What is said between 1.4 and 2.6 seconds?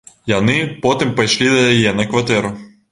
да яе на кватэру.